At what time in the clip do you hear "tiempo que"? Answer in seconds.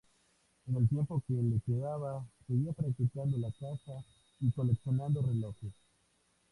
0.89-1.33